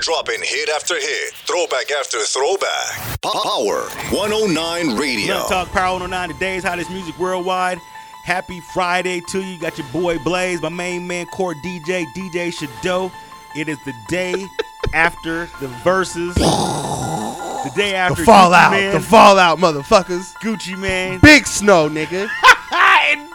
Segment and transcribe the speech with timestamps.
[0.00, 3.20] dropping hit after hit, throwback after throwback.
[3.22, 5.34] Power 109 Radio.
[5.34, 7.78] Blunt Talk Power 109, today's hottest music worldwide.
[8.24, 9.60] Happy Friday to you.
[9.60, 13.10] Got your boy Blaze, my main man, core DJ, DJ Shadow.
[13.56, 14.34] It is the day
[14.94, 16.34] after the Verzuz.
[16.34, 20.32] The day after The fallout, Gucci Mane, the fallout, motherfuckers.
[20.42, 22.28] Gucci Mane, Big snow, nigga.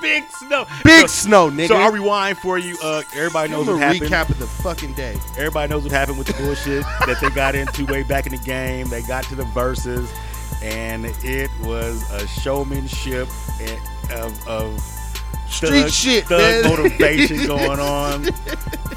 [0.05, 0.65] Big Snow.
[0.83, 1.67] Big So- snow, nigga.
[1.69, 2.77] So I'll rewind for you.
[2.81, 4.01] Uh, everybody knows what happened.
[4.03, 5.17] recap of the fucking day.
[5.37, 8.37] Everybody knows what happened with the bullshit that they got into way back in the
[8.43, 8.87] game.
[8.89, 10.07] They got to the Verzuz,
[10.63, 13.27] and it was a showmanship
[13.61, 13.79] and-
[14.11, 14.79] of, of
[15.49, 16.63] Street thug, shit, thug man.
[16.63, 18.27] motivation going on.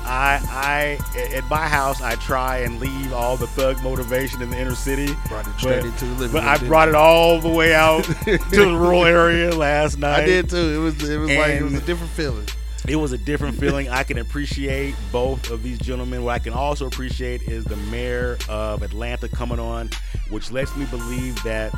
[0.05, 4.59] I, I, at my house, I try and leave all the thug motivation in the
[4.59, 5.15] inner city.
[5.29, 7.75] Brought it straight but, into the living but room, I brought it all the way
[7.75, 10.20] out to the rural area last night.
[10.23, 10.56] I did too.
[10.56, 12.47] It was it was like it was a different feeling.
[12.89, 13.91] it was a different feeling.
[13.91, 16.25] I can appreciate both of these gentlemen.
[16.25, 19.91] What I can also appreciate is the mayor of Atlanta coming on,
[20.31, 21.75] which lets me believe that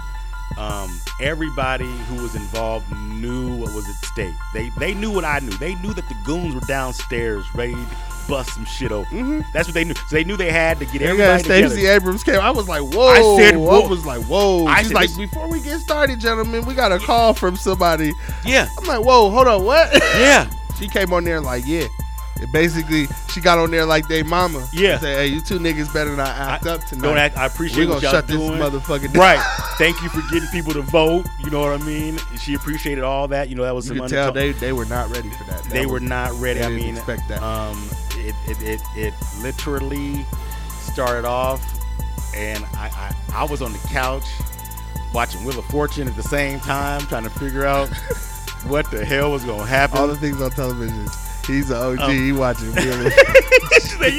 [0.58, 4.34] um, everybody who was involved knew what was at stake.
[4.52, 5.50] They they knew what I knew.
[5.50, 7.86] They knew that the goons were downstairs ready to
[8.28, 9.18] bust some shit open.
[9.18, 9.40] Mm-hmm.
[9.52, 9.94] That's what they knew.
[9.94, 11.94] So they knew they had to get Yeah, everybody Stacey together.
[11.96, 12.40] Abrams came.
[12.40, 13.36] I was like, whoa.
[13.36, 13.82] I said, whoa.
[13.82, 14.66] I was like, whoa.
[14.66, 17.56] I She's said like, this- before we get started, gentlemen, we got a call from
[17.56, 18.12] somebody.
[18.44, 19.92] Yeah, I'm like, whoa, hold on, what?
[20.18, 20.48] yeah.
[20.78, 21.86] she came on there like, yeah.
[22.40, 24.66] And basically, she got on there like they mama.
[24.72, 24.98] Yeah.
[24.98, 27.02] Said, hey, you two niggas better not act I- up tonight.
[27.08, 27.36] Don't act.
[27.36, 28.52] I appreciate We're gonna shut this doing.
[28.58, 29.20] motherfucker down.
[29.20, 29.40] Right.
[29.78, 31.26] Thank you for getting people to vote.
[31.44, 32.18] You know what I mean?
[32.38, 33.48] She appreciated all that.
[33.48, 35.62] You know that was You some could tell they, they were not ready for that.
[35.64, 36.60] That they were not ready.
[36.60, 37.42] I didn't mean, expect that.
[37.42, 40.24] Um, it, it, it, it literally
[40.80, 41.62] started off,
[42.34, 42.90] and I,
[43.32, 44.24] I, I was on the couch
[45.14, 47.88] watching Wheel of Fortune at the same time, trying to figure out
[48.66, 49.98] what the hell was gonna happen.
[49.98, 51.06] all the things on television.
[51.46, 52.00] He's an OG.
[52.00, 53.12] Um, he watching million,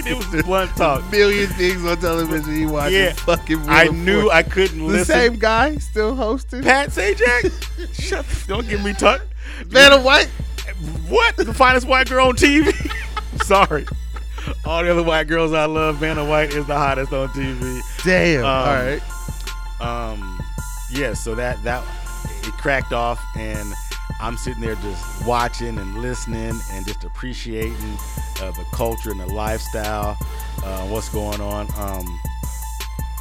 [0.08, 1.10] it was blunt talk.
[1.12, 2.56] million things on television.
[2.56, 3.14] He watching Yeah.
[3.14, 3.62] fucking.
[3.68, 4.30] I knew.
[4.30, 4.88] I couldn't listen.
[4.88, 5.16] the listen.
[5.16, 6.64] same guy still hosting.
[6.64, 8.26] Pat Sajak, shut.
[8.48, 9.22] Don't give me talk.
[9.66, 10.28] Vanna White.
[11.08, 11.36] What?
[11.38, 12.74] The finest white girl on TV?
[13.44, 13.86] Sorry.
[14.66, 17.80] All the other white girls I love, Vanna White is the hottest on TV.
[18.04, 18.40] Damn.
[18.44, 19.02] Um, All right.
[20.12, 20.40] Um,
[20.92, 21.84] yeah, so that that
[22.44, 23.72] it cracked off, and
[24.22, 27.98] I'm sitting there just watching and listening and just appreciating
[28.42, 30.16] uh, the culture and the lifestyle,
[30.64, 31.68] uh, what's going on.
[31.78, 32.06] Um,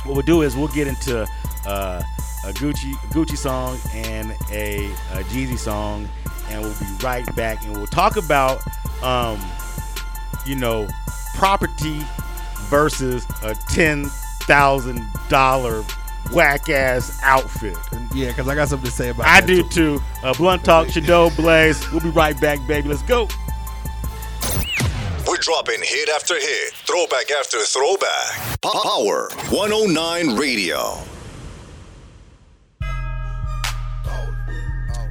[0.05, 1.23] what we'll do is we'll get into
[1.67, 2.03] uh,
[2.45, 6.09] a Gucci Gucci song and a, a Jeezy song,
[6.49, 8.61] and we'll be right back, and we'll talk about
[9.03, 9.41] um,
[10.47, 10.87] you know
[11.35, 12.03] property
[12.69, 14.05] versus a ten
[14.43, 15.83] thousand dollar
[16.33, 17.77] whack ass outfit.
[18.15, 19.27] Yeah, because I got something to say about.
[19.27, 19.99] I that do too.
[19.99, 20.01] too.
[20.23, 21.91] Uh, Blunt Talk, Shadow Blaze.
[21.91, 22.89] We'll be right back, baby.
[22.89, 23.29] Let's go.
[25.27, 28.61] We're dropping hit after hit, throwback after throwback.
[28.63, 30.99] Power 109 Radio.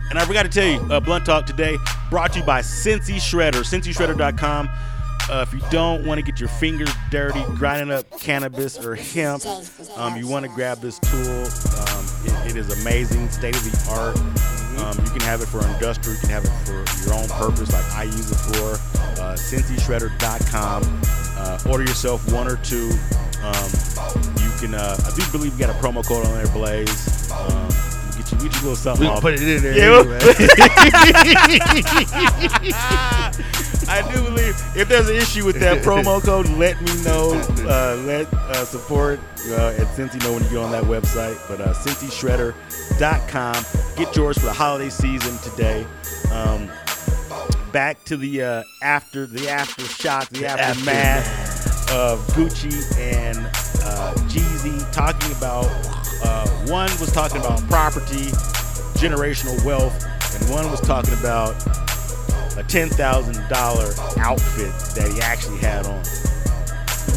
[0.09, 1.77] And I forgot to tell you, uh, Blunt Talk today
[2.09, 4.67] brought to you by Cincy Shredder, cincyshredder.com.
[5.29, 9.43] Uh, if you don't want to get your fingers dirty grinding up cannabis or hemp,
[9.95, 11.19] um, you want to grab this tool.
[11.21, 14.17] Um, it, it is amazing, state of the art.
[14.81, 17.71] Um, you can have it for industrial, you can have it for your own purpose,
[17.71, 18.79] like I use it for.
[19.21, 21.01] Uh, cincyshredder.com.
[21.37, 22.89] Uh, order yourself one or two.
[23.43, 23.69] Um,
[24.41, 27.29] you can, uh, I do believe we got a promo code on there, Blaze.
[27.31, 27.67] Um,
[28.17, 29.21] get you, get you a little something We can off.
[29.21, 29.77] put it in there.
[29.77, 29.99] Yeah.
[29.99, 30.19] anyway.
[33.89, 37.33] I do believe if there's an issue with that promo code, let me know.
[37.67, 41.39] Uh, let uh, support uh, at Cincy know when you get on that website.
[41.47, 43.65] But uh, CincyShredder.com.
[43.97, 45.87] Get yours for the holiday season today.
[46.31, 46.69] Um,
[47.71, 54.91] back to the uh, after the after aftershock, the aftermath of Gucci and uh, Jeezy
[54.91, 55.65] talking about.
[56.23, 58.27] Uh, one was talking about property,
[58.99, 61.55] generational wealth, and one was talking about
[62.57, 66.03] a ten thousand dollar outfit that he actually had on.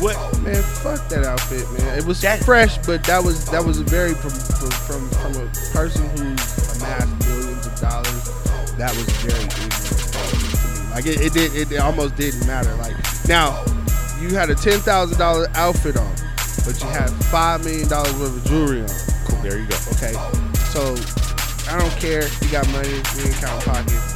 [0.00, 0.16] What?
[0.42, 1.98] Man, fuck that outfit, man.
[1.98, 5.32] It was That- fresh, but that was that was a very from from from, from
[5.46, 8.24] a person who's amassed millions of dollars.
[8.78, 10.90] That was very ignorant to me.
[10.90, 12.74] Like it, it did, it, it almost didn't matter.
[12.76, 12.96] Like
[13.28, 13.62] now,
[14.20, 16.12] you had a ten thousand dollar outfit on,
[16.66, 18.88] but you had five million dollars worth of jewelry on.
[19.26, 19.38] Cool.
[19.42, 19.76] There you go.
[19.96, 20.12] Okay,
[20.72, 20.96] so
[21.70, 22.26] I don't care.
[22.42, 24.11] You got money, you ain't count pockets.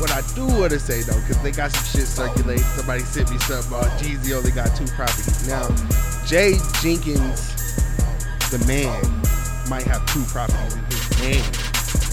[0.00, 2.64] What I do want to say though, because they got some shit circulating.
[2.64, 5.48] Somebody sent me something about Jeezy only got two properties.
[5.48, 5.66] Now,
[6.26, 7.54] Jay Jenkins,
[8.50, 8.94] the man,
[9.68, 11.44] might have two properties in his name,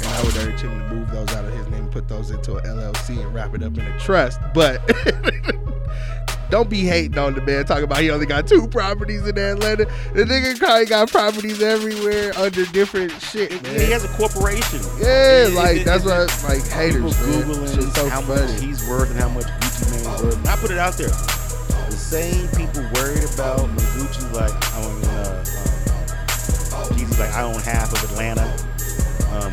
[0.03, 2.55] and I would urge him to move those out of his name, put those into
[2.55, 4.39] an LLC, and wrap it up in a trust.
[4.53, 4.81] But
[6.55, 7.65] don't be hating on the man.
[7.65, 9.83] Talking about he only got two properties in Atlanta.
[10.13, 13.51] The nigga probably got properties everywhere under different shit.
[13.63, 13.75] Man.
[13.79, 14.79] He has a corporation.
[15.01, 17.13] Yeah, It- like it- that's it- what like haters.
[17.17, 18.41] Googling so how funny.
[18.53, 20.37] much he's worth and how much Gucci Mane's worth.
[20.37, 21.09] And I put it out there.
[21.09, 25.43] The same people worried about when Gucci like I mean uh,
[26.73, 28.43] um, Jeezy's like I own half of Atlanta.
[29.35, 29.51] Um,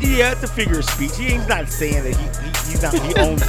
[0.00, 1.16] yeah, it's a figure of speech.
[1.16, 3.42] He ain't not saying that he, he he's not he owns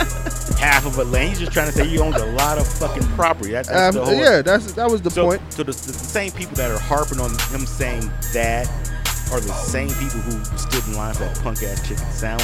[0.66, 1.30] half of Atlanta.
[1.30, 3.52] He's just trying to say he owns a lot of fucking property.
[3.52, 5.42] That, that's Um, the whole, yeah, that's that was the so, point.
[5.54, 8.68] So the, the, the same people that are harping on him saying that
[9.32, 12.44] are the same people who stood in line for that punk ass chicken sandwich.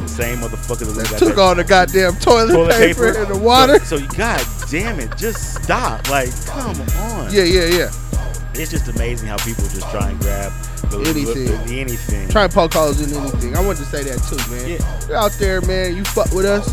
[0.00, 3.38] The same motherfuckers that, That took all the goddamn toilet, toilet paper, paper and the
[3.38, 3.78] water.
[3.80, 6.08] So, so god damn it, just stop.
[6.10, 7.32] Like, come on.
[7.32, 7.90] yeah, yeah, yeah.
[8.56, 10.52] It's just amazing how people just try and grab
[10.92, 11.48] Anything.
[11.78, 12.28] anything.
[12.28, 13.56] Try and poke holes in anything.
[13.56, 14.68] I wanted to say that too, man.
[14.68, 15.08] Yeah.
[15.08, 15.96] You're out there, man.
[15.96, 16.72] You fuck with us.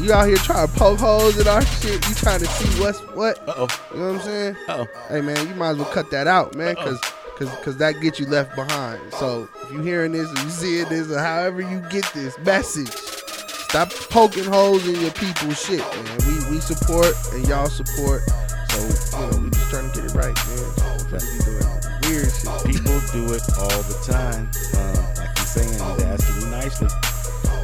[0.00, 2.06] You out here trying to poke holes in our shit.
[2.08, 3.36] You trying to see what's what.
[3.48, 3.84] Uh oh.
[3.92, 4.56] You know what I'm saying?
[4.68, 4.86] Oh.
[5.08, 7.00] Hey, man, you might as well cut that out, man, because
[7.36, 9.00] cause, cause that gets you left behind.
[9.14, 12.92] So if you hearing this or you seeing this or however you get this message,
[12.92, 16.18] stop poking holes in your people's shit, man.
[16.26, 18.22] We we support and y'all support.
[18.70, 20.88] So you know we just trying to get it right, man.
[21.10, 21.66] We're be doing
[22.06, 22.54] weird shit.
[22.64, 24.48] People do it all the time.
[24.78, 26.88] Um, like he's saying, he's asking you nicely.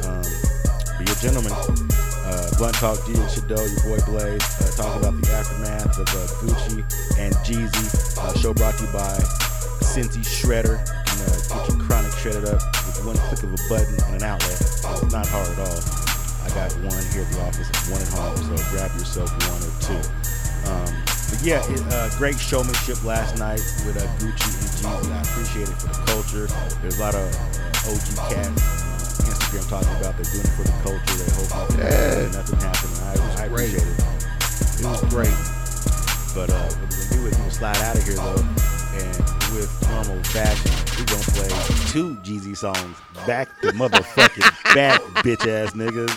[0.03, 2.04] Um, be a gentleman.
[2.25, 6.09] Uh, Blunt Talk G and Shadow, your boy Blaze, uh, talking about the aftermath of
[6.09, 6.81] uh, Gucci
[7.21, 8.17] and Jeezy.
[8.17, 9.13] Uh, show brought to you by
[9.85, 10.81] Cincy Shredder.
[11.05, 14.23] Can uh, get your chronic shredded up with one click of a button and an
[14.23, 14.57] outlet.
[14.57, 15.81] It's not hard at all.
[16.41, 19.73] I got one here at the office, one at home, so grab yourself one or
[19.85, 20.01] two.
[20.65, 20.89] Um,
[21.29, 25.13] but yeah, it, uh, great showmanship last night with uh, Gucci and Jeezy.
[25.13, 26.47] I appreciate it for the culture.
[26.81, 28.84] There's a lot of uh, OG cats
[29.57, 31.15] uh, Instagram talking about they're doing it for the culture.
[31.17, 32.31] They hope nothing, Yeah.
[32.31, 32.95] nothing happened.
[33.01, 33.99] I, I appreciate it.
[34.79, 35.37] It was great.
[36.35, 38.43] But uh, what we're gonna do is we're gonna slide out of here though,
[38.99, 39.17] and
[39.55, 41.47] with normal fashion, we're gonna play
[41.91, 44.41] two Jeezy songs back to motherfucking
[44.75, 46.11] back, bitch ass niggas,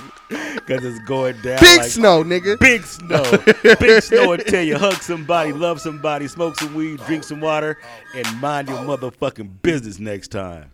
[0.67, 1.61] cause it's going down.
[1.61, 2.59] Big like snow, nigga.
[2.59, 3.23] Big snow.
[3.79, 7.79] Big snow tell you hug somebody, love somebody, smoke some weed, drink some water,
[8.17, 10.73] and mind your motherfucking business next time.